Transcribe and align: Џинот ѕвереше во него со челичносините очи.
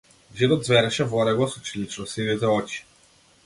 Џинот 0.37 0.65
ѕвереше 0.69 1.07
во 1.11 1.27
него 1.29 1.51
со 1.53 1.63
челичносините 1.69 2.53
очи. 2.59 2.85